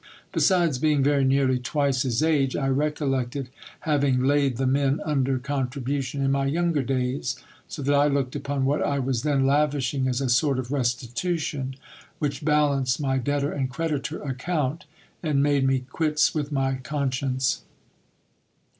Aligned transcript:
Besides 0.31 0.79
being 0.79 1.03
very 1.03 1.23
nearly 1.23 1.59
twice 1.59 2.01
his 2.01 2.23
age, 2.23 2.55
I 2.55 2.67
recollected 2.69 3.49
having 3.81 4.23
laid 4.23 4.57
the 4.57 4.65
men 4.65 4.99
under 5.05 5.37
contribution 5.37 6.23
in 6.23 6.31
my 6.31 6.47
younger 6.47 6.81
days; 6.81 7.35
so 7.67 7.83
that 7.83 7.93
I 7.93 8.07
looked 8.07 8.35
upon 8.35 8.65
what 8.65 8.81
I 8.81 8.97
was 8.97 9.21
then 9.21 9.45
lavishing 9.45 10.07
as 10.07 10.19
a 10.19 10.27
sort 10.27 10.57
of 10.57 10.71
restitution, 10.71 11.75
which 12.17 12.43
balanced 12.43 12.99
my 12.99 13.19
debtor 13.19 13.51
and 13.51 13.69
creditor 13.69 14.19
account, 14.23 14.85
and 15.21 15.43
made 15.43 15.67
me 15.67 15.81
quits 15.87 16.33
with 16.33 16.51
my 16.51 16.77
conscience. 16.77 17.61